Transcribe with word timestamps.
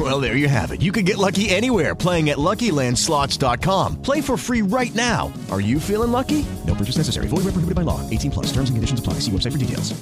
Well, 0.10 0.18
there 0.18 0.36
you 0.36 0.48
have 0.48 0.72
it. 0.72 0.80
You 0.80 0.92
can 0.92 1.04
get 1.04 1.18
lucky 1.18 1.50
anywhere 1.50 1.94
playing 1.94 2.30
at 2.30 2.38
LuckyLandSlots.com. 2.38 4.00
Play 4.00 4.22
for 4.22 4.38
free 4.38 4.62
right 4.62 4.94
now. 4.94 5.30
Are 5.50 5.60
you 5.60 5.78
feeling 5.78 6.10
lucky? 6.10 6.46
No 6.66 6.74
purchase 6.74 6.96
necessary. 6.96 7.28
Void 7.28 7.44
where 7.44 7.52
prohibited 7.52 7.74
by 7.74 7.82
law. 7.82 8.00
18 8.08 8.30
plus. 8.30 8.46
Terms 8.46 8.70
and 8.70 8.76
conditions 8.76 9.00
apply. 9.00 9.20
See 9.20 9.30
website 9.30 9.52
for 9.52 9.58
details. 9.58 9.92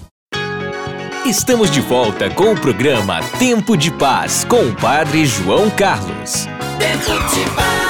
Estamos 1.27 1.71
de 1.71 1.81
volta 1.81 2.31
com 2.31 2.53
o 2.53 2.61
programa 2.61 3.21
Tempo 3.39 3.77
de 3.77 3.91
Paz 3.91 4.45
com 4.45 4.69
o 4.69 4.77
Padre 4.77 5.27
João 5.27 5.69
Carlos. 5.71 6.47
Tempo 6.79 7.13
de 7.35 7.51
paz. 7.57 7.89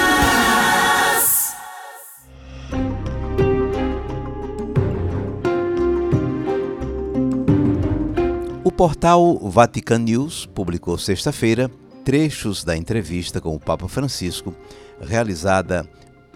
O 8.64 8.72
portal 8.72 9.38
Vatican 9.42 9.98
News 9.98 10.46
publicou 10.46 10.96
sexta-feira 10.96 11.70
trechos 12.04 12.64
da 12.64 12.76
entrevista 12.76 13.40
com 13.40 13.54
o 13.54 13.60
Papa 13.60 13.88
Francisco, 13.88 14.54
realizada 15.00 15.88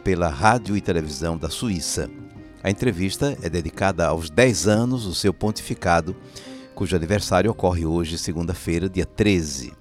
pela 0.04 0.28
rádio 0.28 0.76
e 0.76 0.80
televisão 0.80 1.36
da 1.36 1.48
Suíça. 1.48 2.10
A 2.62 2.70
entrevista 2.70 3.36
é 3.42 3.48
dedicada 3.48 4.06
aos 4.06 4.30
10 4.30 4.68
anos 4.68 5.04
do 5.04 5.14
seu 5.14 5.34
pontificado, 5.34 6.14
cujo 6.74 6.94
aniversário 6.94 7.50
ocorre 7.50 7.84
hoje, 7.84 8.18
segunda-feira, 8.18 8.88
dia 8.88 9.06
13. 9.06 9.72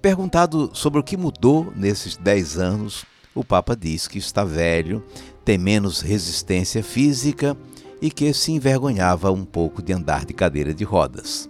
Perguntado 0.00 0.70
sobre 0.72 1.00
o 1.00 1.02
que 1.02 1.16
mudou 1.16 1.72
nesses 1.74 2.16
10 2.16 2.58
anos, 2.58 3.04
o 3.34 3.44
Papa 3.44 3.76
diz 3.76 4.06
que 4.06 4.18
está 4.18 4.44
velho, 4.44 5.04
tem 5.44 5.58
menos 5.58 6.00
resistência 6.00 6.82
física 6.82 7.56
e 8.00 8.10
que 8.10 8.32
se 8.32 8.52
envergonhava 8.52 9.30
um 9.32 9.44
pouco 9.44 9.82
de 9.82 9.92
andar 9.92 10.24
de 10.24 10.34
cadeira 10.34 10.74
de 10.74 10.84
rodas. 10.84 11.48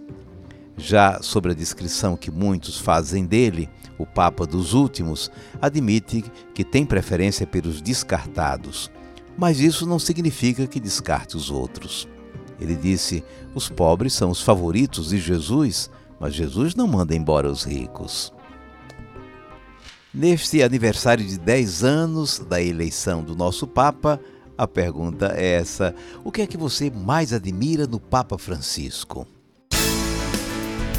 Já 0.77 1.21
sobre 1.23 1.51
a 1.51 1.55
descrição 1.55 2.15
que 2.15 2.29
muitos 2.29 2.79
fazem 2.79 3.25
dele, 3.25 3.67
o 3.97 4.05
Papa 4.05 4.45
dos 4.45 4.73
últimos 4.73 5.31
admite 5.59 6.23
que 6.53 6.63
tem 6.63 6.85
preferência 6.85 7.47
pelos 7.47 7.81
descartados, 7.81 8.91
mas 9.35 9.59
isso 9.59 9.87
não 9.87 9.97
significa 9.97 10.67
que 10.67 10.79
descarte 10.79 11.35
os 11.35 11.49
outros. 11.49 12.07
Ele 12.59 12.75
disse: 12.75 13.23
os 13.55 13.69
pobres 13.69 14.13
são 14.13 14.29
os 14.29 14.41
favoritos 14.41 15.09
de 15.09 15.17
Jesus, 15.17 15.89
mas 16.19 16.33
Jesus 16.33 16.75
não 16.75 16.87
manda 16.87 17.15
embora 17.15 17.49
os 17.49 17.63
ricos. 17.63 18.31
Neste 20.13 20.63
aniversário 20.63 21.25
de 21.25 21.37
10 21.37 21.83
anos 21.83 22.39
da 22.39 22.61
eleição 22.61 23.23
do 23.23 23.35
nosso 23.35 23.67
Papa, 23.67 24.19
a 24.57 24.67
pergunta 24.67 25.33
é 25.35 25.53
essa: 25.53 25.93
o 26.23 26.31
que 26.31 26.41
é 26.41 26.47
que 26.47 26.57
você 26.57 26.89
mais 26.89 27.33
admira 27.33 27.85
no 27.85 27.99
Papa 27.99 28.37
Francisco? 28.37 29.27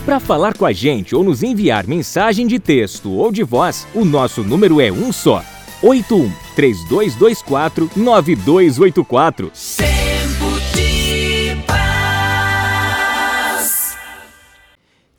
Para 0.08 0.18
falar 0.18 0.56
com 0.56 0.64
a 0.64 0.72
gente 0.72 1.14
ou 1.14 1.22
nos 1.22 1.42
enviar 1.42 1.86
mensagem 1.86 2.46
de 2.46 2.58
texto 2.58 3.10
ou 3.10 3.30
de 3.30 3.42
voz, 3.42 3.86
o 3.94 4.06
nosso 4.06 4.42
número 4.42 4.80
é 4.80 4.90
um 4.90 5.12
só: 5.12 5.44
81 5.82 6.32
3224 6.56 7.90
9284. 7.94 9.52
Tempo 9.76 10.58
de 10.74 11.62
paz. 11.66 11.98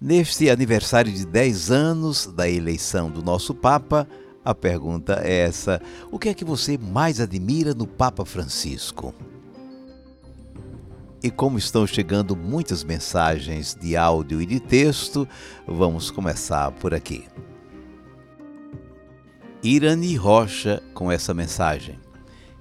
Neste 0.01 0.49
aniversário 0.49 1.13
de 1.13 1.23
10 1.23 1.69
anos 1.69 2.25
da 2.25 2.49
eleição 2.49 3.11
do 3.11 3.21
nosso 3.21 3.53
Papa, 3.53 4.07
a 4.43 4.55
pergunta 4.55 5.21
é 5.23 5.41
essa: 5.41 5.79
o 6.11 6.17
que 6.17 6.29
é 6.29 6.33
que 6.33 6.43
você 6.43 6.79
mais 6.79 7.21
admira 7.21 7.75
no 7.75 7.85
Papa 7.85 8.25
Francisco? 8.25 9.13
E 11.21 11.29
como 11.29 11.57
estão 11.57 11.85
chegando 11.85 12.35
muitas 12.35 12.83
mensagens 12.83 13.75
de 13.75 13.97
áudio 13.97 14.41
e 14.41 14.45
de 14.45 14.59
texto, 14.59 15.27
vamos 15.67 16.09
começar 16.09 16.71
por 16.71 16.93
aqui. 16.93 17.25
Irani 19.61 20.15
Rocha 20.15 20.81
com 20.93 21.11
essa 21.11 21.33
mensagem. 21.33 21.99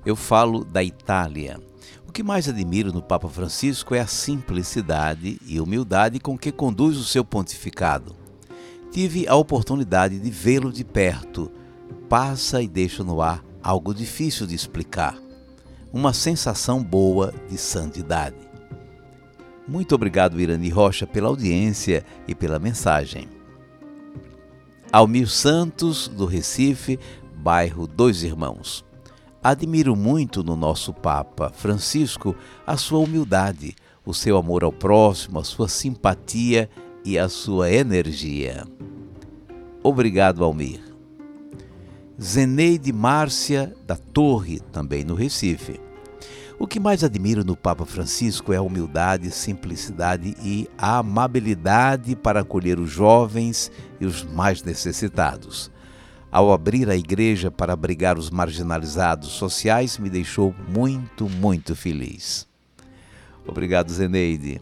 Eu 0.05 0.17
falo 0.17 0.65
da 0.65 0.83
Itália. 0.83 1.61
O 2.09 2.11
que 2.11 2.25
mais 2.25 2.49
admiro 2.49 2.93
no 2.93 3.01
Papa 3.01 3.29
Francisco 3.29 3.95
é 3.95 4.01
a 4.01 4.07
simplicidade 4.09 5.41
e 5.47 5.61
humildade 5.61 6.19
com 6.19 6.37
que 6.37 6.51
conduz 6.51 6.97
o 6.97 7.05
seu 7.05 7.25
pontificado. 7.25 8.17
Tive 8.91 9.29
a 9.29 9.37
oportunidade 9.37 10.19
de 10.19 10.31
vê-lo 10.31 10.73
de 10.73 10.83
perto. 10.85 11.53
Passa 12.09 12.61
e 12.61 12.67
deixa 12.67 13.05
no 13.05 13.23
ar 13.23 13.45
algo 13.63 13.95
difícil 13.95 14.49
de 14.49 14.57
explicar. 14.57 15.17
Uma 15.93 16.13
sensação 16.13 16.83
boa 16.83 17.33
de 17.49 17.57
santidade. 17.57 18.48
Muito 19.69 19.95
obrigado, 19.95 20.41
Irani 20.41 20.71
Rocha, 20.71 21.07
pela 21.07 21.29
audiência 21.29 22.03
e 22.27 22.35
pela 22.35 22.59
mensagem. 22.59 23.29
Almir 24.91 25.29
Santos, 25.29 26.09
do 26.09 26.25
Recife, 26.25 26.99
bairro 27.35 27.87
Dois 27.87 28.23
Irmãos. 28.23 28.83
Admiro 29.45 29.95
muito 29.95 30.43
no 30.43 30.57
nosso 30.57 30.95
Papa 30.95 31.51
Francisco 31.51 32.35
a 32.67 32.79
sua 32.79 33.01
humildade, 33.01 33.77
o 34.07 34.15
seu 34.15 34.39
amor 34.39 34.65
ao 34.65 34.73
próximo, 34.73 35.39
a 35.39 35.45
sua 35.45 35.69
simpatia 35.69 36.71
e 37.05 37.19
a 37.19 37.29
sua 37.29 37.71
energia. 37.71 38.65
Obrigado, 39.83 40.43
Almir. 40.43 40.81
Zeneide 42.21 42.93
Márcia, 42.93 43.77
da 43.87 43.97
Torre, 43.97 44.61
também 44.73 45.05
no 45.05 45.15
Recife. 45.15 45.79
O 46.61 46.67
que 46.67 46.81
mais 46.81 47.05
admiro 47.05 47.45
no 47.45 47.57
Papa 47.57 47.87
Francisco 47.87 48.53
é 48.53 48.57
a 48.57 48.63
humildade, 48.63 49.31
simplicidade 49.31 50.37
e 50.43 50.69
a 50.77 50.99
amabilidade 50.99 52.17
para 52.17 52.41
acolher 52.41 52.81
os 52.81 52.91
jovens 52.91 53.71
e 54.01 54.05
os 54.05 54.25
mais 54.25 54.65
necessitados. 54.65 55.71
Ao 56.33 56.53
abrir 56.53 56.91
a 56.91 56.97
igreja 56.97 57.49
para 57.49 57.73
abrigar 57.73 58.19
os 58.19 58.29
marginalizados 58.29 59.29
sociais, 59.29 59.99
me 59.99 60.11
deixou 60.11 60.53
muito, 60.69 61.29
muito 61.29 61.77
feliz. 61.77 62.45
Obrigado, 63.47 63.93
Zeneide. 63.93 64.61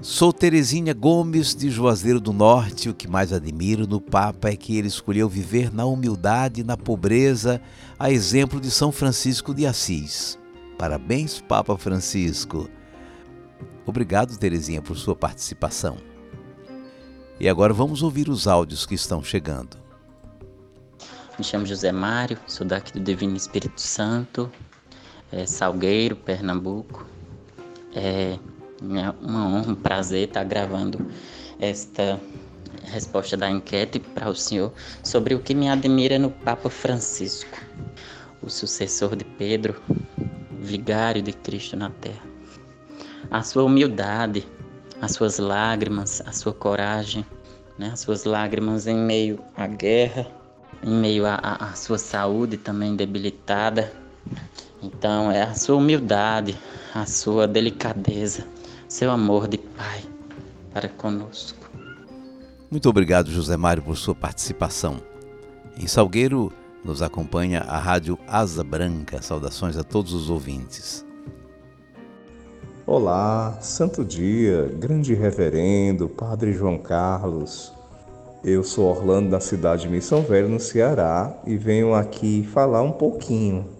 Sou 0.00 0.32
Terezinha 0.32 0.94
Gomes 0.94 1.56
de 1.56 1.68
Juazeiro 1.68 2.20
do 2.20 2.32
Norte. 2.32 2.88
O 2.88 2.94
que 2.94 3.08
mais 3.08 3.32
admiro 3.32 3.84
no 3.84 4.00
Papa 4.00 4.48
é 4.48 4.54
que 4.54 4.76
ele 4.78 4.86
escolheu 4.86 5.28
viver 5.28 5.74
na 5.74 5.84
humildade 5.86 6.60
e 6.60 6.64
na 6.64 6.76
pobreza, 6.76 7.60
a 7.98 8.08
exemplo 8.08 8.60
de 8.60 8.70
São 8.70 8.92
Francisco 8.92 9.52
de 9.52 9.66
Assis. 9.66 10.38
Parabéns, 10.78 11.40
Papa 11.40 11.76
Francisco. 11.76 12.70
Obrigado, 13.84 14.38
Terezinha, 14.38 14.80
por 14.80 14.96
sua 14.96 15.16
participação. 15.16 15.98
E 17.40 17.48
agora 17.48 17.74
vamos 17.74 18.00
ouvir 18.00 18.28
os 18.28 18.46
áudios 18.46 18.86
que 18.86 18.94
estão 18.94 19.20
chegando. 19.20 19.76
Me 21.36 21.42
chamo 21.42 21.66
José 21.66 21.90
Mário, 21.90 22.38
sou 22.46 22.64
daqui 22.64 22.92
do 22.92 23.00
Divino 23.00 23.36
Espírito 23.36 23.80
Santo, 23.80 24.48
é, 25.32 25.44
Salgueiro, 25.44 26.14
Pernambuco. 26.14 27.04
É, 27.92 28.38
é 28.82 29.14
uma 29.20 29.46
honra, 29.46 29.72
um 29.72 29.74
prazer 29.74 30.28
estar 30.28 30.44
gravando 30.44 31.04
esta 31.58 32.20
resposta 32.84 33.36
da 33.36 33.50
enquete 33.50 33.98
para 33.98 34.30
o 34.30 34.34
senhor 34.34 34.72
sobre 35.02 35.34
o 35.34 35.40
que 35.40 35.54
me 35.54 35.68
admira 35.68 36.18
no 36.18 36.30
Papa 36.30 36.70
Francisco, 36.70 37.58
o 38.40 38.48
sucessor 38.48 39.16
de 39.16 39.24
Pedro, 39.24 39.80
vigário 40.60 41.20
de 41.20 41.32
Cristo 41.32 41.76
na 41.76 41.90
terra. 41.90 42.22
A 43.30 43.42
sua 43.42 43.64
humildade, 43.64 44.46
as 45.00 45.12
suas 45.12 45.38
lágrimas, 45.38 46.22
a 46.24 46.32
sua 46.32 46.52
coragem, 46.52 47.26
né? 47.78 47.90
as 47.92 48.00
suas 48.00 48.24
lágrimas 48.24 48.86
em 48.86 48.96
meio 48.96 49.40
à 49.56 49.66
guerra, 49.66 50.26
em 50.82 50.94
meio 50.94 51.24
à 51.26 51.72
sua 51.74 51.98
saúde 51.98 52.56
também 52.56 52.94
debilitada. 52.94 53.92
Então, 54.80 55.30
é 55.32 55.42
a 55.42 55.54
sua 55.54 55.76
humildade, 55.76 56.56
a 56.94 57.04
sua 57.04 57.46
delicadeza, 57.48 58.46
seu 58.88 59.10
amor 59.10 59.46
de 59.46 59.58
Pai 59.58 60.02
para 60.72 60.88
conosco. 60.88 61.70
Muito 62.70 62.88
obrigado, 62.88 63.30
José 63.30 63.56
Mário, 63.56 63.82
por 63.82 63.96
sua 63.96 64.14
participação. 64.14 65.02
Em 65.78 65.86
Salgueiro, 65.86 66.50
nos 66.82 67.02
acompanha 67.02 67.60
a 67.60 67.78
Rádio 67.78 68.18
Asa 68.26 68.64
Branca. 68.64 69.20
Saudações 69.20 69.76
a 69.76 69.84
todos 69.84 70.14
os 70.14 70.30
ouvintes. 70.30 71.04
Olá, 72.86 73.58
santo 73.60 74.02
dia, 74.02 74.72
grande 74.78 75.12
reverendo, 75.12 76.08
Padre 76.08 76.54
João 76.54 76.78
Carlos. 76.78 77.70
Eu 78.42 78.64
sou 78.64 78.88
Orlando 78.88 79.28
da 79.28 79.40
cidade 79.40 79.82
de 79.82 79.88
Missão 79.90 80.22
Velha, 80.22 80.48
no 80.48 80.58
Ceará, 80.58 81.36
e 81.46 81.58
venho 81.58 81.94
aqui 81.94 82.48
falar 82.54 82.80
um 82.80 82.92
pouquinho 82.92 83.77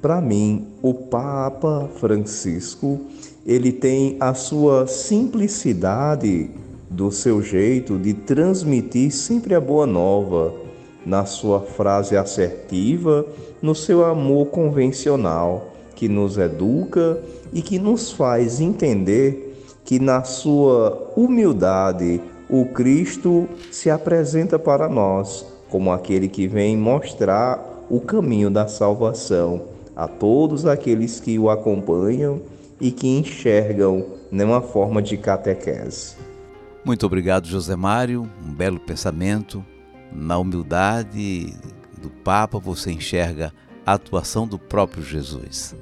Para 0.00 0.20
mim, 0.20 0.68
o 0.80 0.94
Papa 0.94 1.88
Francisco, 1.96 3.00
ele 3.44 3.72
tem 3.72 4.16
a 4.20 4.32
sua 4.32 4.86
simplicidade 4.86 6.50
do 6.88 7.10
seu 7.10 7.42
jeito 7.42 7.98
de 7.98 8.14
transmitir 8.14 9.10
sempre 9.10 9.56
a 9.56 9.60
boa 9.60 9.86
nova, 9.88 10.54
na 11.04 11.24
sua 11.24 11.60
frase 11.60 12.16
assertiva, 12.16 13.26
no 13.60 13.74
seu 13.74 14.04
amor 14.04 14.46
convencional, 14.46 15.72
que 15.96 16.08
nos 16.08 16.38
educa 16.38 17.20
e 17.52 17.60
que 17.60 17.76
nos 17.80 18.12
faz 18.12 18.60
entender 18.60 19.64
que 19.84 19.98
na 19.98 20.22
sua 20.22 21.10
humildade 21.16 22.20
o 22.48 22.66
Cristo 22.66 23.48
se 23.72 23.90
apresenta 23.90 24.60
para 24.60 24.88
nós 24.88 25.44
como 25.68 25.90
aquele 25.90 26.28
que 26.28 26.46
vem 26.46 26.76
mostrar 26.76 27.84
o 27.90 28.00
caminho 28.00 28.48
da 28.48 28.68
salvação 28.68 29.77
a 29.98 30.06
todos 30.06 30.64
aqueles 30.64 31.18
que 31.18 31.36
o 31.40 31.50
acompanham 31.50 32.40
e 32.80 32.92
que 32.92 33.08
enxergam 33.08 34.06
numa 34.30 34.60
forma 34.60 35.02
de 35.02 35.16
catequese. 35.16 36.14
Muito 36.84 37.04
obrigado, 37.04 37.48
José 37.48 37.74
Mário. 37.74 38.30
Um 38.46 38.54
belo 38.54 38.78
pensamento. 38.78 39.64
Na 40.12 40.38
humildade 40.38 41.52
do 42.00 42.08
Papa, 42.08 42.60
você 42.60 42.92
enxerga 42.92 43.52
a 43.84 43.94
atuação 43.94 44.46
do 44.46 44.56
próprio 44.56 45.02
Jesus. 45.02 45.74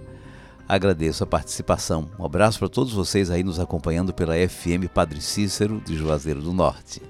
Agradeço 0.66 1.22
a 1.22 1.26
participação. 1.26 2.08
Um 2.18 2.24
abraço 2.24 2.58
para 2.58 2.70
todos 2.70 2.94
vocês 2.94 3.30
aí 3.30 3.44
nos 3.44 3.60
acompanhando 3.60 4.14
pela 4.14 4.34
FM 4.34 4.88
Padre 4.92 5.20
Cícero 5.20 5.78
de 5.84 5.94
Juazeiro 5.94 6.40
do 6.40 6.54
Norte. 6.54 7.02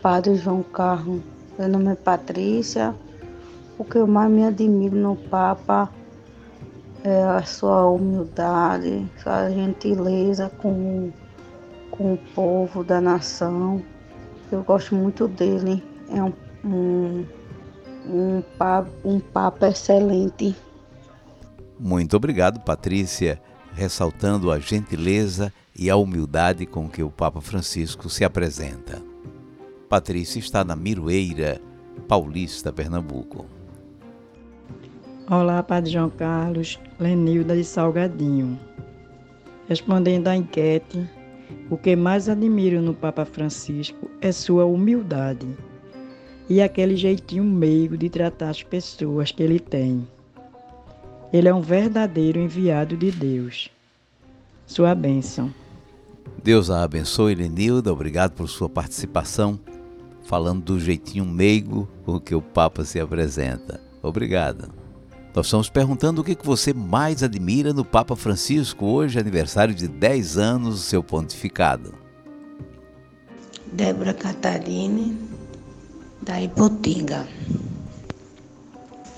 Padre 0.00 0.36
João 0.36 0.62
Carlos, 0.62 1.20
meu 1.58 1.68
nome 1.68 1.90
é 1.90 1.96
Patrícia. 1.96 2.94
O 3.78 3.84
que 3.84 3.96
eu 3.96 4.06
mais 4.08 4.28
me 4.28 4.44
admiro 4.44 4.96
no 4.96 5.14
Papa 5.14 5.88
é 7.04 7.22
a 7.22 7.42
sua 7.44 7.88
humildade, 7.88 9.06
sua 9.22 9.50
gentileza 9.50 10.50
com, 10.58 11.12
com 11.92 12.14
o 12.14 12.18
povo 12.34 12.82
da 12.82 13.00
nação. 13.00 13.80
Eu 14.50 14.64
gosto 14.64 14.96
muito 14.96 15.28
dele. 15.28 15.82
É 16.10 16.22
um, 16.22 16.32
um, 16.64 17.26
um, 18.08 18.42
papa, 18.58 18.90
um 19.04 19.20
papa 19.20 19.68
excelente. 19.68 20.56
Muito 21.78 22.16
obrigado, 22.16 22.58
Patrícia, 22.60 23.40
ressaltando 23.74 24.50
a 24.50 24.58
gentileza 24.58 25.52
e 25.78 25.88
a 25.88 25.94
humildade 25.94 26.66
com 26.66 26.88
que 26.88 27.04
o 27.04 27.10
Papa 27.10 27.40
Francisco 27.40 28.10
se 28.10 28.24
apresenta. 28.24 29.00
Patrícia 29.88 30.40
está 30.40 30.64
na 30.64 30.74
Miroeira, 30.74 31.60
Paulista, 32.08 32.72
Pernambuco. 32.72 33.57
Olá, 35.30 35.62
Padre 35.62 35.90
João 35.90 36.08
Carlos, 36.08 36.80
Lenilda 36.98 37.54
de 37.54 37.62
Salgadinho. 37.62 38.58
Respondendo 39.68 40.26
à 40.26 40.34
enquete, 40.34 41.06
o 41.68 41.76
que 41.76 41.94
mais 41.94 42.30
admiro 42.30 42.80
no 42.80 42.94
Papa 42.94 43.26
Francisco 43.26 44.10
é 44.22 44.32
sua 44.32 44.64
humildade 44.64 45.46
e 46.48 46.62
aquele 46.62 46.96
jeitinho 46.96 47.44
meigo 47.44 47.94
de 47.94 48.08
tratar 48.08 48.48
as 48.48 48.62
pessoas 48.62 49.30
que 49.30 49.42
ele 49.42 49.60
tem. 49.60 50.08
Ele 51.30 51.46
é 51.46 51.52
um 51.52 51.60
verdadeiro 51.60 52.40
enviado 52.40 52.96
de 52.96 53.10
Deus. 53.10 53.68
Sua 54.66 54.94
bênção. 54.94 55.52
Deus 56.42 56.70
a 56.70 56.82
abençoe, 56.82 57.34
Lenilda. 57.34 57.92
Obrigado 57.92 58.32
por 58.32 58.48
sua 58.48 58.70
participação, 58.70 59.60
falando 60.22 60.62
do 60.62 60.80
jeitinho 60.80 61.26
meigo 61.26 61.86
com 62.06 62.18
que 62.18 62.34
o 62.34 62.40
Papa 62.40 62.82
se 62.82 62.98
apresenta. 62.98 63.78
Obrigado. 64.02 64.87
Nós 65.34 65.46
estamos 65.46 65.68
perguntando 65.68 66.20
o 66.20 66.24
que 66.24 66.36
você 66.42 66.72
mais 66.72 67.22
admira 67.22 67.72
no 67.72 67.84
Papa 67.84 68.16
Francisco, 68.16 68.86
hoje 68.86 69.18
aniversário 69.18 69.74
de 69.74 69.86
10 69.86 70.38
anos 70.38 70.74
do 70.76 70.80
seu 70.80 71.02
pontificado. 71.02 71.94
Débora 73.72 74.14
Catarine, 74.14 75.16
da 76.22 76.40
Ipotinga. 76.40 77.28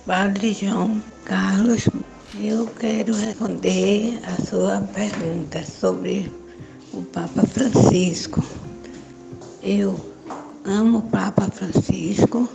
Padre 0.04 0.52
João 0.52 1.00
Carlos, 1.24 1.88
eu 2.38 2.66
quero 2.66 3.14
responder 3.14 4.20
a 4.24 4.42
sua 4.42 4.80
pergunta 4.80 5.64
sobre 5.64 6.30
o 6.92 7.02
Papa 7.02 7.46
Francisco. 7.46 8.42
Eu 9.62 9.98
amo 10.64 10.98
o 10.98 11.02
Papa 11.02 11.48
Francisco 11.48 12.48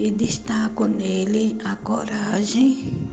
e 0.00 0.10
destaco 0.10 0.86
nele 0.86 1.58
a 1.62 1.76
coragem, 1.76 3.06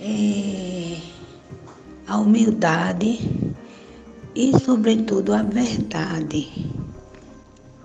é, 0.00 0.96
a 2.06 2.16
humildade 2.16 3.18
e, 4.34 4.58
sobretudo, 4.58 5.34
a 5.34 5.42
verdade, 5.42 6.48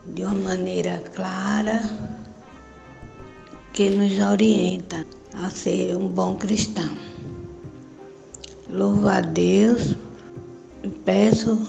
de 0.05 0.23
uma 0.23 0.35
maneira 0.35 1.03
clara 1.13 1.83
que 3.73 3.89
nos 3.89 4.17
orienta 4.19 5.05
a 5.33 5.49
ser 5.49 5.97
um 5.97 6.07
bom 6.07 6.37
cristão. 6.37 6.95
Louvo 8.69 9.09
a 9.09 9.19
Deus 9.19 9.97
e 10.81 10.87
peço 11.03 11.59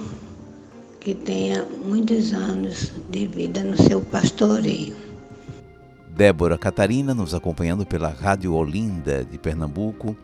que 1.00 1.16
tenha 1.16 1.64
muitos 1.84 2.32
anos 2.32 2.92
de 3.10 3.26
vida 3.26 3.64
no 3.64 3.76
seu 3.76 4.00
pastoreio. 4.02 5.05
Débora 6.16 6.56
Catarina 6.56 7.12
nos 7.12 7.34
acompanhando 7.34 7.84
pela 7.84 8.08
Rádio 8.08 8.54
Olinda 8.54 9.22
de 9.22 9.36
Pernambuco 9.36 10.16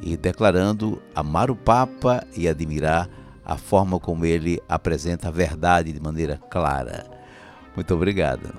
e 0.00 0.16
declarando 0.16 1.02
amar 1.12 1.50
o 1.50 1.56
Papa 1.56 2.24
e 2.36 2.46
admirar 2.46 3.10
a 3.44 3.56
forma 3.56 3.98
como 3.98 4.24
ele 4.24 4.62
apresenta 4.68 5.26
a 5.26 5.32
verdade 5.32 5.92
de 5.92 6.00
maneira 6.00 6.40
clara. 6.50 7.04
Muito 7.74 7.92
obrigado. 7.92 8.54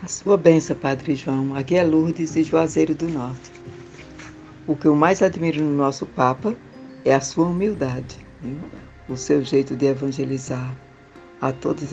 A 0.00 0.06
sua 0.06 0.36
benção, 0.36 0.76
Padre 0.76 1.16
João. 1.16 1.56
Aqui 1.56 1.74
é 1.74 1.82
Lourdes 1.82 2.34
de 2.34 2.44
Juazeiro 2.44 2.94
do 2.94 3.08
Norte. 3.08 3.50
O 4.68 4.76
que 4.76 4.86
eu 4.86 4.94
mais 4.94 5.20
admiro 5.20 5.64
no 5.64 5.76
nosso 5.76 6.06
Papa 6.06 6.54
é 7.04 7.12
a 7.12 7.20
sua 7.20 7.46
humildade, 7.46 8.24
viu? 8.40 8.56
o 9.08 9.16
seu 9.16 9.42
jeito 9.42 9.74
de 9.74 9.86
evangelizar 9.86 10.74
a 11.40 11.52
todas 11.52 11.90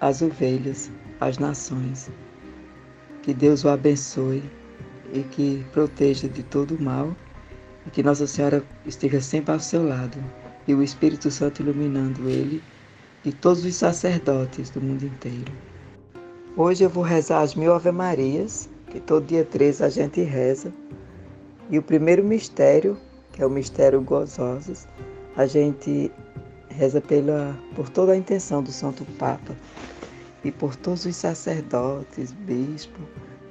as 0.00 0.22
ovelhas 0.22 0.88
as 1.20 1.38
nações. 1.38 2.10
Que 3.22 3.34
Deus 3.34 3.64
o 3.64 3.68
abençoe 3.68 4.42
e 5.12 5.20
que 5.22 5.64
proteja 5.72 6.28
de 6.28 6.42
todo 6.42 6.76
o 6.76 6.82
mal 6.82 7.14
e 7.86 7.90
que 7.90 8.02
Nossa 8.02 8.26
Senhora 8.26 8.64
esteja 8.84 9.20
sempre 9.20 9.52
ao 9.52 9.60
seu 9.60 9.86
lado 9.86 10.18
e 10.66 10.74
o 10.74 10.82
Espírito 10.82 11.30
Santo 11.30 11.62
iluminando 11.62 12.28
ele 12.28 12.62
e 13.24 13.32
todos 13.32 13.64
os 13.64 13.74
sacerdotes 13.74 14.70
do 14.70 14.80
mundo 14.80 15.04
inteiro. 15.04 15.52
Hoje 16.56 16.84
eu 16.84 16.90
vou 16.90 17.02
rezar 17.02 17.42
as 17.42 17.54
mil 17.54 17.74
Ave 17.74 17.90
Marias, 17.90 18.68
que 18.90 19.00
todo 19.00 19.26
dia 19.26 19.44
13 19.44 19.84
a 19.84 19.88
gente 19.88 20.22
reza. 20.22 20.72
E 21.68 21.78
o 21.78 21.82
primeiro 21.82 22.24
mistério, 22.24 22.96
que 23.32 23.42
é 23.42 23.46
o 23.46 23.50
mistério 23.50 24.00
gozosos, 24.00 24.86
a 25.36 25.44
gente 25.46 26.10
reza 26.68 27.00
pela, 27.00 27.58
por 27.74 27.88
toda 27.88 28.12
a 28.12 28.16
intenção 28.16 28.62
do 28.62 28.70
Santo 28.70 29.04
Papa, 29.18 29.54
e 30.46 30.52
por 30.52 30.76
todos 30.76 31.04
os 31.04 31.16
sacerdotes, 31.16 32.32
bispos. 32.32 33.04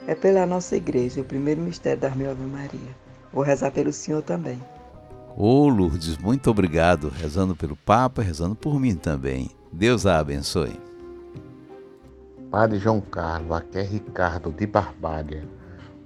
É 0.08 0.16
pela 0.16 0.46
nossa 0.46 0.76
igreja, 0.78 1.22
o 1.22 1.26
primeiro 1.26 1.62
mistério 1.62 2.00
da 2.00 2.10
Mil 2.12 2.30
Ave 2.30 2.46
Maria. 2.46 2.96
Vou 3.34 3.44
rezar 3.44 3.72
pelo 3.72 3.92
Senhor 3.92 4.22
também. 4.22 4.58
Ô 5.36 5.64
oh, 5.64 5.68
Lourdes, 5.68 6.18
muito 6.18 6.50
obrigado, 6.50 7.10
rezando 7.10 7.56
pelo 7.56 7.76
Papa, 7.76 8.22
rezando 8.22 8.56
por 8.56 8.80
mim 8.80 8.96
também. 8.96 9.50
Deus 9.74 10.06
a 10.06 10.20
abençoe. 10.20 10.80
Padre 12.50 12.80
João 12.80 13.02
Carlos, 13.02 13.52
aqui 13.52 13.80
é 13.80 13.82
Ricardo 13.82 14.52
de 14.52 14.66
Barbalha. 14.66 15.44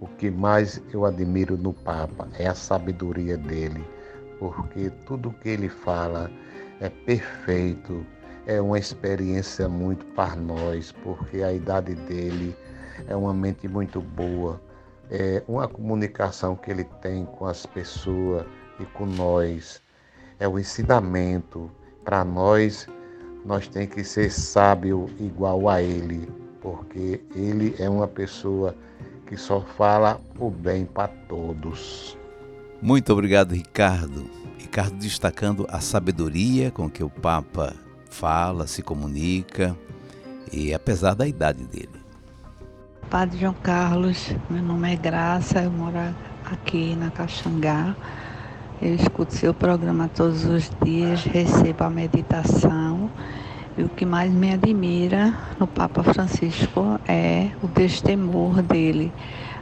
O 0.02 0.08
que 0.08 0.32
mais 0.32 0.82
eu 0.92 1.06
admiro 1.06 1.56
no 1.56 1.74
Papa 1.74 2.28
é 2.34 2.48
a 2.48 2.56
sabedoria 2.56 3.38
dele, 3.38 3.84
porque 4.40 4.90
tudo 5.06 5.36
que 5.44 5.50
ele 5.50 5.70
fala 5.70 6.32
é 6.80 6.90
perfeito, 6.90 8.04
é 8.50 8.60
uma 8.60 8.80
experiência 8.80 9.70
muito 9.70 10.04
para 10.08 10.36
nós, 10.36 10.92
porque 11.04 11.44
a 11.44 11.54
idade 11.54 11.94
dele 11.94 12.56
é 13.08 13.16
uma 13.16 13.32
mente 13.32 13.68
muito 13.68 14.02
boa, 14.02 14.60
é 15.12 15.44
uma 15.48 15.68
comunicação 15.68 16.56
que 16.56 16.72
ele 16.72 16.84
tem 17.00 17.26
com 17.26 17.46
as 17.46 17.68
pessoas 17.68 18.48
e 18.80 18.86
com 18.86 19.06
nós, 19.06 19.80
é 20.40 20.48
o 20.48 20.58
ensinamento. 20.58 21.70
Para 22.04 22.26
nós, 22.26 22.88
nós 23.46 23.68
tem 23.68 23.86
que 23.86 24.04
ser 24.04 24.32
sábio 24.32 25.06
igual 25.20 25.70
a 25.70 25.80
ele, 25.80 26.28
porque 26.60 27.22
ele 27.36 27.76
é 27.78 27.88
uma 27.88 28.08
pessoa 28.08 28.76
que 29.28 29.38
só 29.38 29.62
fala 29.62 30.20
o 30.40 30.50
bem 30.50 30.88
para 30.88 31.08
todos. 31.28 32.18
Muito 32.82 33.14
obrigado, 33.14 33.54
Ricardo. 33.54 34.28
Ricardo 34.58 34.96
destacando 34.96 35.68
a 35.70 35.80
sabedoria 35.80 36.72
com 36.72 36.90
que 36.90 37.04
o 37.04 37.12
Papa 37.12 37.76
fala, 38.10 38.68
se 38.68 38.82
comunica, 38.82 39.78
e 40.52 40.74
apesar 40.74 41.14
da 41.14 41.28
idade 41.28 41.64
dele. 41.66 42.00
Padre 43.10 43.40
João 43.40 43.56
Carlos, 43.64 44.36
meu 44.50 44.62
nome 44.62 44.94
é 44.94 44.96
Graça, 44.96 45.64
eu 45.64 45.72
moro 45.72 45.98
aqui 46.46 46.96
na 46.96 47.10
Caxangá. 47.10 47.96
Eu 48.82 48.96
escuto 48.96 49.34
seu 49.34 49.54
programa 49.54 50.08
todos 50.08 50.46
os 50.46 50.72
dias, 50.84 51.24
recebo 51.24 51.84
a 51.84 51.90
meditação. 51.90 53.10
E 53.78 53.84
o 53.84 53.90
que 53.90 54.06
mais 54.06 54.32
me 54.32 54.54
admira 54.54 55.38
no 55.60 55.68
Papa 55.68 56.04
Francisco 56.04 57.00
é 57.08 57.50
o 57.62 57.68
destemor 57.68 58.62
dele. 58.62 59.12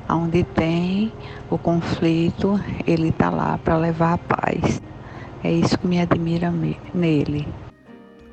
Onde 0.10 0.44
tem 0.44 1.12
o 1.50 1.58
conflito, 1.58 2.60
ele 2.86 3.10
está 3.10 3.30
lá 3.30 3.58
para 3.58 3.78
levar 3.78 4.14
a 4.14 4.18
paz. 4.18 4.82
É 5.44 5.52
isso 5.52 5.78
que 5.78 5.88
me 5.88 6.00
admira 6.00 6.54
nele. 6.94 7.48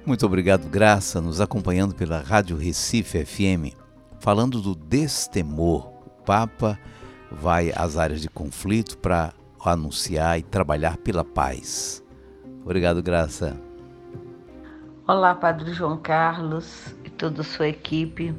Muito 0.07 0.27
obrigado, 0.27 0.69
Graça, 0.69 1.19
nos 1.19 1.41
acompanhando 1.41 1.95
pela 1.95 2.21
Rádio 2.21 2.59
Recife 2.59 3.25
FM, 3.25 3.75
falando 4.21 4.61
do 4.61 4.75
destemor. 4.75 5.87
O 6.05 6.23
Papa 6.27 6.79
vai 7.33 7.73
às 7.75 7.97
áreas 7.97 8.21
de 8.21 8.29
conflito 8.29 8.99
para 8.99 9.33
anunciar 9.65 10.39
e 10.39 10.43
trabalhar 10.43 10.99
pela 10.99 11.25
paz. 11.25 12.05
Obrigado, 12.63 13.03
Graça. 13.03 13.59
Olá, 15.09 15.35
Padre 15.35 15.73
João 15.73 15.97
Carlos 15.97 16.95
e 17.03 17.09
toda 17.09 17.41
a 17.41 17.45
sua 17.45 17.69
equipe. 17.69 18.35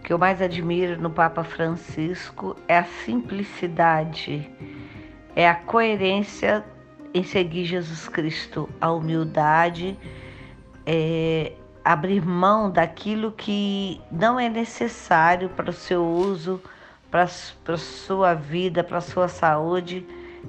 O 0.00 0.02
que 0.02 0.12
eu 0.12 0.18
mais 0.18 0.42
admiro 0.42 1.00
no 1.00 1.10
Papa 1.10 1.44
Francisco 1.44 2.56
é 2.66 2.76
a 2.76 2.84
simplicidade, 3.04 4.50
é 5.36 5.48
a 5.48 5.54
coerência 5.54 6.64
em 7.14 7.22
seguir 7.22 7.66
Jesus 7.66 8.08
Cristo, 8.08 8.68
a 8.80 8.90
humildade, 8.90 9.96
é 10.90 11.52
abrir 11.84 12.24
mão 12.24 12.70
daquilo 12.70 13.30
que 13.30 14.00
não 14.10 14.40
é 14.40 14.48
necessário 14.48 15.50
para 15.50 15.68
o 15.68 15.72
seu 15.72 16.02
uso, 16.02 16.62
para 17.10 17.24
a 17.24 17.76
sua 17.76 18.32
vida, 18.32 18.82
para 18.82 18.96
a 18.96 19.02
sua 19.02 19.28
saúde, 19.28 20.06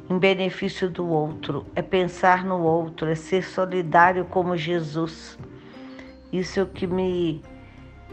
em 0.10 0.18
benefício 0.18 0.90
do 0.90 1.06
outro. 1.06 1.66
É 1.76 1.82
pensar 1.82 2.46
no 2.46 2.62
outro, 2.62 3.10
é 3.10 3.16
ser 3.16 3.44
solidário 3.44 4.24
como 4.24 4.56
Jesus. 4.56 5.38
Isso 6.32 6.62
é 6.62 6.64
o 6.64 6.68
que 6.68 6.88
me 6.88 7.44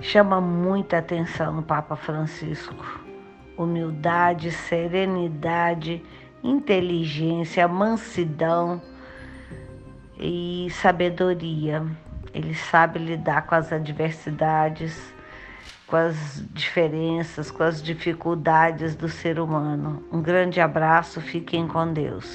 chama 0.00 0.40
muita 0.40 0.98
atenção 0.98 1.52
no 1.52 1.62
Papa 1.62 1.94
Francisco. 1.94 3.04
Humildade, 3.56 4.50
serenidade, 4.50 6.02
inteligência, 6.42 7.68
mansidão 7.68 8.82
e 10.18 10.66
sabedoria. 10.72 11.86
Ele 12.36 12.54
sabe 12.54 12.98
lidar 12.98 13.46
com 13.46 13.54
as 13.54 13.72
adversidades, 13.72 14.94
com 15.86 15.96
as 15.96 16.44
diferenças, 16.52 17.50
com 17.50 17.62
as 17.62 17.82
dificuldades 17.82 18.94
do 18.94 19.08
ser 19.08 19.40
humano. 19.40 20.04
Um 20.12 20.20
grande 20.20 20.60
abraço, 20.60 21.18
fiquem 21.22 21.66
com 21.66 21.90
Deus. 21.90 22.26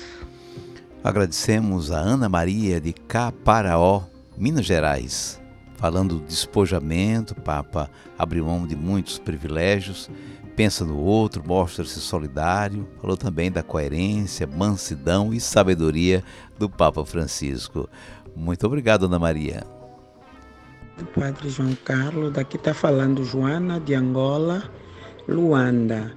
Agradecemos 1.03 1.91
a 1.91 1.97
Ana 1.97 2.27
Maria 2.27 2.81
de 2.81 2.93
Caparaó, 2.93 4.01
Minas 4.35 4.65
Gerais. 4.65 5.39
Falando 5.75 6.15
do 6.15 6.25
despojamento, 6.25 7.35
Papa 7.35 7.87
abriu 8.17 8.47
mão 8.47 8.65
de 8.65 8.75
muitos 8.75 9.19
privilégios, 9.19 10.09
pensa 10.55 10.83
no 10.83 10.97
outro, 10.97 11.43
mostra-se 11.45 11.99
solidário. 11.99 12.87
Falou 12.99 13.15
também 13.15 13.51
da 13.51 13.61
coerência, 13.61 14.47
mansidão 14.47 15.31
e 15.31 15.39
sabedoria 15.39 16.23
do 16.57 16.67
Papa 16.67 17.05
Francisco. 17.05 17.87
Muito 18.35 18.65
obrigado, 18.65 19.05
Ana 19.05 19.19
Maria 19.19 19.80
do 21.01 21.05
Padre 21.07 21.49
João 21.49 21.75
Carlos. 21.83 22.31
Daqui 22.31 22.57
está 22.57 22.73
falando 22.73 23.25
Joana 23.25 23.79
de 23.79 23.95
Angola, 23.95 24.63
Luanda. 25.27 26.11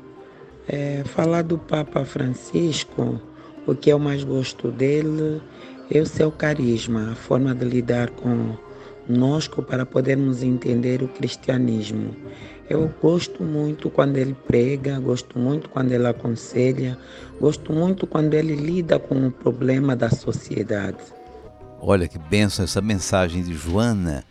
É, 0.68 1.02
falar 1.04 1.42
do 1.42 1.58
Papa 1.58 2.04
Francisco, 2.04 3.20
o 3.66 3.74
que 3.74 3.90
eu 3.90 3.98
mais 3.98 4.22
gosto 4.22 4.70
dele 4.70 5.42
é 5.90 6.00
o 6.00 6.06
seu 6.06 6.30
carisma, 6.30 7.12
a 7.12 7.14
forma 7.14 7.54
de 7.54 7.64
lidar 7.64 8.10
conosco 8.10 9.62
para 9.62 9.84
podermos 9.84 10.42
entender 10.42 11.02
o 11.02 11.08
cristianismo. 11.08 12.14
Eu 12.68 12.90
gosto 13.00 13.42
muito 13.42 13.90
quando 13.90 14.16
ele 14.16 14.34
prega, 14.46 14.98
gosto 14.98 15.38
muito 15.38 15.68
quando 15.68 15.92
ele 15.92 16.06
aconselha, 16.06 16.98
gosto 17.38 17.72
muito 17.72 18.06
quando 18.06 18.32
ele 18.32 18.54
lida 18.54 18.98
com 18.98 19.26
o 19.26 19.30
problema 19.30 19.94
da 19.94 20.08
sociedade. 20.08 21.04
Olha 21.78 22.08
que 22.08 22.18
benção 22.18 22.64
essa 22.64 22.80
mensagem 22.80 23.42
de 23.42 23.54
Joana 23.54 24.24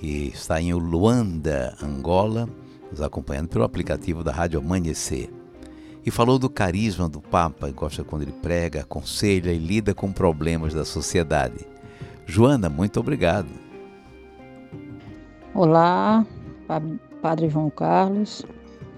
que 0.00 0.32
está 0.34 0.58
em 0.58 0.72
Luanda, 0.72 1.76
Angola, 1.82 2.48
nos 2.90 3.02
acompanhando 3.02 3.48
pelo 3.48 3.64
aplicativo 3.64 4.24
da 4.24 4.32
Rádio 4.32 4.58
Amanhecer. 4.58 5.30
E 6.04 6.10
falou 6.10 6.38
do 6.38 6.48
carisma 6.48 7.06
do 7.06 7.20
Papa, 7.20 7.70
gosta 7.70 8.02
quando 8.02 8.22
ele 8.22 8.32
prega, 8.32 8.80
aconselha 8.80 9.52
e 9.52 9.58
lida 9.58 9.92
com 9.92 10.10
problemas 10.10 10.72
da 10.72 10.86
sociedade. 10.86 11.66
Joana, 12.24 12.70
muito 12.70 12.98
obrigado. 12.98 13.48
Olá, 15.52 16.24
Padre 17.20 17.50
João 17.50 17.68
Carlos, 17.68 18.42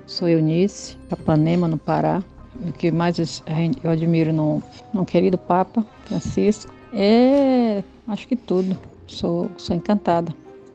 sou 0.07 0.29
Eunice, 0.29 0.97
Capanema, 1.11 1.67
no 1.67 1.79
Pará. 1.79 2.23
O 2.65 2.73
que 2.73 2.93
mais 2.93 3.43
eu 3.83 3.91
admiro 3.91 4.33
no, 4.33 4.63
no 4.95 5.05
querido 5.05 5.37
Papa 5.37 5.85
Francisco 6.05 6.73
é, 6.93 7.83
acho 8.07 8.29
que 8.29 8.37
tudo. 8.37 8.79
Sou, 9.09 9.51
sou 9.57 9.75
encantada 9.75 10.33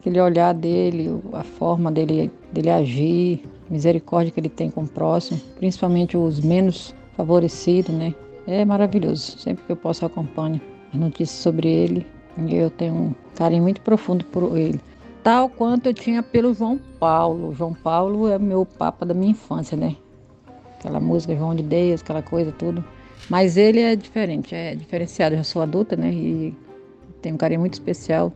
aquele 0.07 0.21
olhar 0.21 0.53
dele, 0.53 1.21
a 1.33 1.43
forma 1.43 1.91
dele, 1.91 2.31
dele 2.51 2.69
agir, 2.69 3.43
a 3.69 3.73
misericórdia 3.73 4.31
que 4.31 4.39
ele 4.39 4.49
tem 4.49 4.71
com 4.71 4.83
o 4.83 4.87
próximo, 4.87 5.39
principalmente 5.57 6.15
os 6.15 6.39
menos 6.39 6.95
favorecidos, 7.17 7.93
né? 7.93 8.15
É 8.47 8.63
maravilhoso. 8.63 9.37
Sempre 9.37 9.65
que 9.65 9.71
eu 9.71 9.75
posso 9.75 10.05
acompanho 10.05 10.61
as 10.93 10.99
notícias 10.99 11.39
sobre 11.39 11.67
ele 11.67 12.07
e 12.37 12.55
eu 12.55 12.69
tenho 12.69 12.93
um 12.93 13.15
carinho 13.35 13.63
muito 13.63 13.81
profundo 13.81 14.23
por 14.25 14.57
ele. 14.57 14.79
Tal 15.21 15.49
quanto 15.49 15.87
eu 15.87 15.93
tinha 15.93 16.23
pelo 16.23 16.53
João 16.53 16.79
Paulo. 16.99 17.53
João 17.53 17.73
Paulo 17.73 18.29
é 18.29 18.39
meu 18.39 18.65
papa 18.65 19.05
da 19.05 19.13
minha 19.13 19.31
infância, 19.31 19.75
né? 19.75 19.97
Aquela 20.79 21.01
música 21.01 21.35
João 21.35 21.53
de 21.53 21.63
Deus, 21.63 22.01
aquela 22.01 22.21
coisa, 22.21 22.53
tudo. 22.53 22.83
Mas 23.29 23.57
ele 23.57 23.81
é 23.81 23.95
diferente, 23.95 24.55
é 24.55 24.73
diferenciado. 24.73 25.35
Eu 25.35 25.39
já 25.39 25.43
sou 25.43 25.61
adulta, 25.61 25.97
né? 25.97 26.09
E 26.13 26.55
tenho 27.21 27.35
um 27.35 27.37
carinho 27.37 27.59
muito 27.59 27.73
especial 27.73 28.31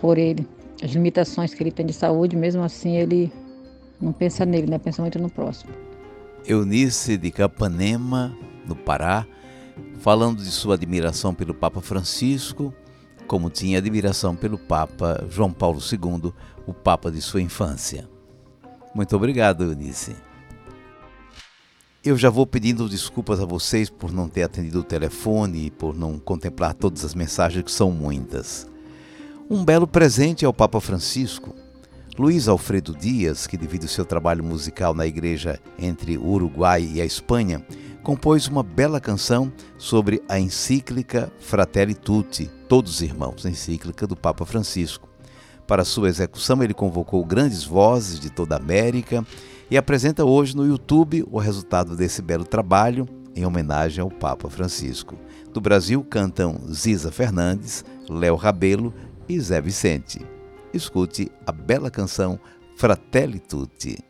por 0.00 0.18
ele 0.18 0.46
as 0.82 0.90
limitações 0.90 1.54
que 1.54 1.62
ele 1.62 1.70
tem 1.70 1.86
de 1.86 1.92
saúde, 1.92 2.36
mesmo 2.36 2.62
assim 2.62 2.96
ele 2.96 3.32
não 4.00 4.12
pensa 4.12 4.44
nele, 4.44 4.66
né? 4.66 4.78
Pensa 4.78 5.02
muito 5.02 5.18
no 5.18 5.30
próximo. 5.30 5.72
Eunice 6.46 7.16
de 7.16 7.30
Capanema, 7.30 8.36
no 8.66 8.76
Pará, 8.76 9.26
falando 9.98 10.42
de 10.42 10.50
sua 10.50 10.74
admiração 10.74 11.34
pelo 11.34 11.54
Papa 11.54 11.80
Francisco, 11.80 12.72
como 13.26 13.50
tinha 13.50 13.78
admiração 13.78 14.36
pelo 14.36 14.58
Papa 14.58 15.24
João 15.28 15.52
Paulo 15.52 15.80
II, 15.80 16.32
o 16.66 16.72
Papa 16.72 17.10
de 17.10 17.20
sua 17.20 17.42
infância. 17.42 18.08
Muito 18.94 19.14
obrigado, 19.16 19.64
Eunice. 19.64 20.14
Eu 22.04 22.16
já 22.16 22.30
vou 22.30 22.46
pedindo 22.46 22.88
desculpas 22.88 23.40
a 23.40 23.44
vocês 23.44 23.90
por 23.90 24.12
não 24.12 24.28
ter 24.28 24.44
atendido 24.44 24.78
o 24.78 24.84
telefone 24.84 25.66
e 25.66 25.70
por 25.72 25.92
não 25.92 26.20
contemplar 26.20 26.72
todas 26.72 27.04
as 27.04 27.14
mensagens, 27.14 27.64
que 27.64 27.72
são 27.72 27.90
muitas. 27.90 28.70
Um 29.48 29.64
belo 29.64 29.86
presente 29.86 30.44
ao 30.44 30.52
Papa 30.52 30.80
Francisco. 30.80 31.54
Luiz 32.18 32.48
Alfredo 32.48 32.92
Dias, 32.92 33.46
que 33.46 33.56
divide 33.56 33.86
o 33.86 33.88
seu 33.88 34.04
trabalho 34.04 34.42
musical 34.42 34.92
na 34.92 35.06
igreja 35.06 35.60
entre 35.78 36.18
o 36.18 36.26
Uruguai 36.26 36.90
e 36.94 37.00
a 37.00 37.04
Espanha, 37.04 37.64
compôs 38.02 38.48
uma 38.48 38.64
bela 38.64 39.00
canção 39.00 39.52
sobre 39.78 40.20
a 40.28 40.36
encíclica 40.36 41.32
Fratelli 41.38 41.94
Tutti, 41.94 42.50
Todos 42.68 43.02
Irmãos, 43.02 43.44
encíclica 43.44 44.04
do 44.04 44.16
Papa 44.16 44.44
Francisco. 44.44 45.08
Para 45.64 45.84
sua 45.84 46.08
execução, 46.08 46.60
ele 46.60 46.74
convocou 46.74 47.24
grandes 47.24 47.62
vozes 47.62 48.18
de 48.18 48.30
toda 48.30 48.56
a 48.56 48.58
América 48.58 49.24
e 49.70 49.76
apresenta 49.76 50.24
hoje 50.24 50.56
no 50.56 50.66
YouTube 50.66 51.24
o 51.30 51.38
resultado 51.38 51.94
desse 51.94 52.20
belo 52.20 52.44
trabalho 52.44 53.06
em 53.32 53.46
homenagem 53.46 54.02
ao 54.02 54.10
Papa 54.10 54.50
Francisco. 54.50 55.16
Do 55.52 55.60
Brasil 55.60 56.02
cantam 56.02 56.60
Ziza 56.68 57.12
Fernandes, 57.12 57.84
Léo 58.08 58.34
Rabelo, 58.34 58.92
e 59.28 59.40
Zé 59.40 59.60
Vicente. 59.60 60.20
Escute 60.72 61.30
a 61.46 61.52
bela 61.52 61.90
canção 61.90 62.38
Fratelli 62.76 63.40
Tutti. 63.40 64.05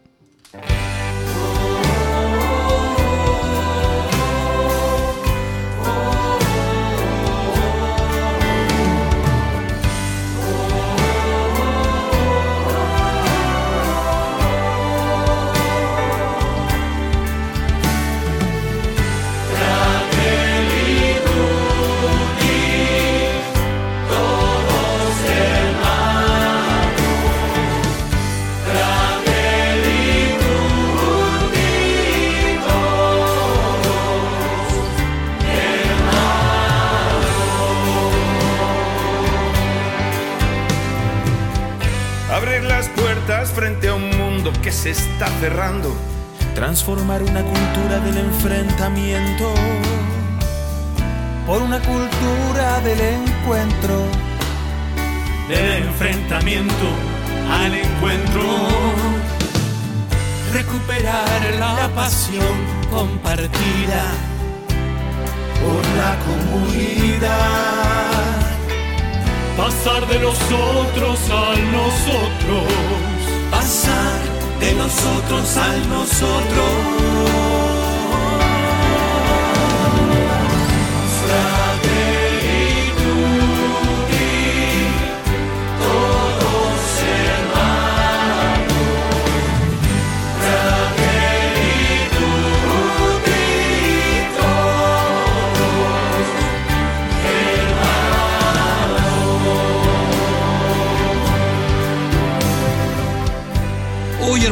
Se 44.87 44.93
está 44.93 45.27
cerrando. 45.41 45.93
Transformar 46.55 47.23
una 47.23 47.43
cultura 47.43 47.99
del 48.01 48.19
enfrentamiento 48.19 49.53
por 51.45 51.61
una 51.61 51.81
cultura 51.81 52.81
del 52.83 53.01
encuentro. 53.01 54.05
Del 55.49 55.83
enfrentamiento 55.83 56.87
al 57.51 57.75
encuentro. 57.75 58.43
Recuperar 60.53 61.55
la 61.59 61.89
pasión 61.95 62.57
compartida 62.89 64.05
por 65.63 65.83
la 66.01 66.17
comunidad. 66.29 67.27
Pasar 69.57 70.07
de 70.07 70.21
los 70.21 70.39
otros 70.53 71.19
al 71.31 71.73
nosotros. 71.73 72.73
Pasar 73.51 74.36
de 74.61 74.75
nosotros 74.75 75.57
al 75.57 75.89
nosotros. 75.89 77.66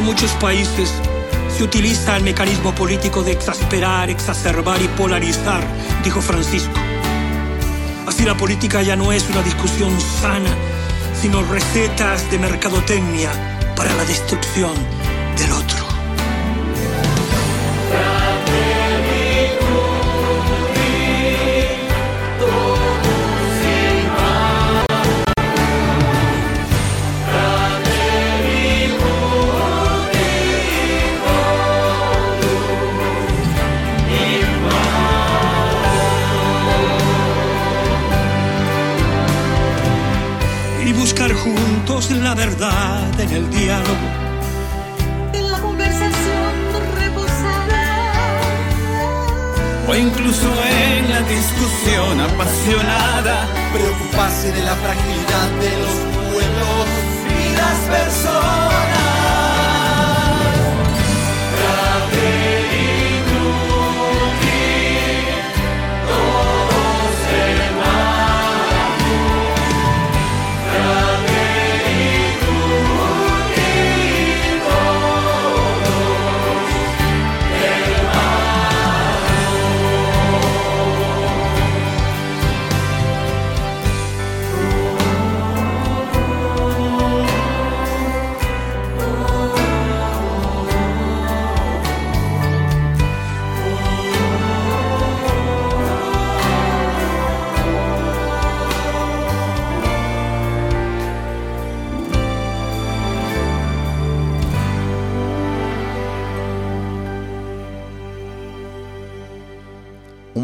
Muchos 0.05 0.31
países 0.33 0.93
se 1.49 1.63
utiliza 1.63 2.15
el 2.15 2.23
mecanismo 2.23 2.73
político 2.75 3.23
de 3.23 3.31
exasperar, 3.31 4.09
exacerbar 4.09 4.79
y 4.81 4.87
polarizar, 4.89 5.63
dijo 6.03 6.21
Francisco. 6.21 6.73
Así 8.05 8.23
la 8.23 8.37
política 8.37 8.83
ya 8.83 8.95
no 8.95 9.11
es 9.11 9.27
una 9.29 9.41
discusión 9.41 9.99
sana, 9.99 10.53
sino 11.19 11.41
recetas 11.43 12.29
de 12.29 12.37
mercadotecnia 12.37 13.31
para 13.75 13.93
la 13.95 14.05
destrucción 14.05 14.73
del 15.37 15.51
otro. 15.51 15.94
Verdad 42.35 43.19
en 43.19 43.31
el 43.31 43.49
diálogo. 43.49 44.07
En 45.33 45.51
la 45.51 45.59
conversación 45.59 46.53
reposada. 46.99 47.83
O 49.87 49.95
incluso 49.95 50.47
en 50.63 51.09
la 51.09 51.21
discusión 51.21 52.19
apasionada. 52.19 53.47
Preocuparse 53.73 54.51
de 54.51 54.63
la 54.63 54.75
fragilidad 54.75 55.49
de 55.61 55.71
los 55.81 55.95
pueblos 56.33 56.87
y 57.29 57.55
las 57.55 57.99
personas. 57.99 58.74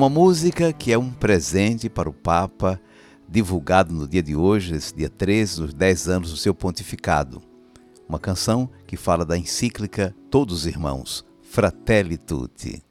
Uma 0.02 0.10
música 0.10 0.74
que 0.74 0.92
é 0.92 0.98
um 0.98 1.12
presente 1.12 1.88
para 1.88 2.10
o 2.10 2.12
Papa, 2.12 2.82
divulgado 3.30 3.94
no 3.94 4.08
dia 4.08 4.24
de 4.24 4.36
hoje, 4.36 4.74
esse 4.74 4.96
dia 4.96 5.12
13, 5.12 5.62
nos 5.62 5.74
10 5.76 6.10
anos 6.10 6.32
do 6.32 6.38
seu 6.38 6.56
pontificado. 6.56 7.40
Uma 8.10 8.18
canção 8.18 8.68
que 8.88 8.98
fala 8.98 9.24
da 9.24 9.38
encíclica 9.38 10.12
Todos 10.32 10.66
Irmãos, 10.66 11.24
Fratelli 11.44 12.18
Tutti. 12.18 12.82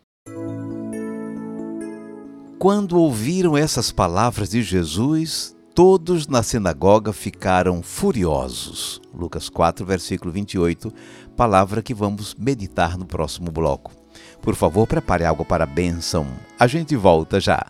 Quando 2.61 2.97
ouviram 2.97 3.59
essas 3.59 3.91
palavras 3.91 4.51
de 4.51 4.63
Jesus, 4.63 5.57
todos 5.75 6.29
na 6.29 6.45
sinagoga 6.45 7.13
ficaram 7.13 7.83
furiosos. 7.83 9.03
Lucas 9.13 9.49
4, 9.49 9.85
versículo 9.85 10.31
28, 10.31 10.93
palavra 11.35 11.83
que 11.83 11.93
vamos 11.93 12.37
meditar 12.37 12.97
no 12.97 13.05
próximo 13.05 13.51
bloco. 13.51 14.00
Por 14.41 14.55
favor, 14.55 14.87
prepare 14.87 15.25
algo 15.25 15.45
para 15.45 15.65
a 15.65 15.67
bênção. 15.67 16.27
A 16.59 16.67
gente 16.67 16.97
volta 16.97 17.39
já. 17.39 17.67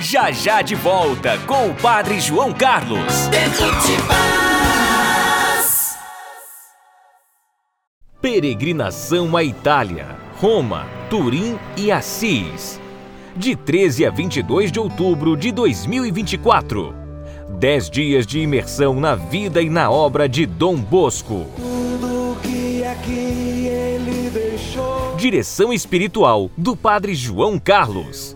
Já 0.00 0.30
já 0.32 0.62
de 0.62 0.74
volta 0.74 1.36
com 1.46 1.68
o 1.68 1.74
Padre 1.74 2.20
João 2.20 2.52
Carlos. 2.54 3.28
Tempo 3.30 3.70
de 3.86 4.02
paz. 4.08 5.98
Peregrinação 8.20 9.36
à 9.36 9.44
Itália, 9.44 10.16
Roma, 10.36 10.86
Turim 11.10 11.58
e 11.76 11.92
Assis. 11.92 12.80
De 13.36 13.54
13 13.54 14.06
a 14.06 14.10
22 14.10 14.72
de 14.72 14.80
outubro 14.80 15.36
de 15.36 15.52
2024. 15.52 16.94
Dez 17.58 17.90
dias 17.90 18.26
de 18.26 18.40
imersão 18.40 18.98
na 18.98 19.14
vida 19.14 19.60
e 19.60 19.68
na 19.68 19.90
obra 19.90 20.28
de 20.28 20.46
Dom 20.46 20.76
Bosco. 20.76 21.46
Tudo 21.56 22.36
que 22.42 22.84
aqui 22.84 23.12
ele 23.12 23.34
deixou. 23.34 23.49
Direção 25.20 25.70
espiritual 25.70 26.50
do 26.56 26.74
Padre 26.74 27.14
João 27.14 27.58
Carlos. 27.58 28.34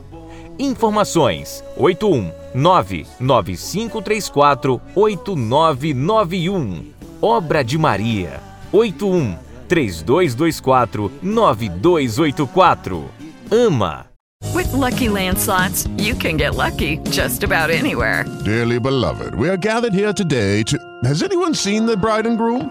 Informações 0.59 1.65
81 1.79 2.31
99534 2.55 4.83
8991. 4.95 6.85
Obra 7.23 7.65
de 7.65 7.79
Maria 7.79 8.39
81 8.71 9.35
3224 9.67 11.11
9284. 11.23 13.09
Ama. 13.51 14.05
With 14.53 14.71
Lucky 14.75 15.09
Land 15.09 15.39
slots, 15.39 15.89
you 15.97 16.15
can 16.15 16.37
get 16.37 16.55
lucky 16.55 17.01
just 17.11 17.43
about 17.45 17.71
anywhere. 17.71 18.27
Dearly 18.45 18.79
beloved, 18.79 19.35
we 19.37 19.49
are 19.49 19.57
gathered 19.57 19.95
here 19.95 20.13
today 20.13 20.63
to. 20.65 20.77
Has 21.05 21.23
anyone 21.23 21.55
seen 21.55 21.87
the 21.87 21.97
bride 21.97 22.27
and 22.27 22.37
groom? 22.37 22.71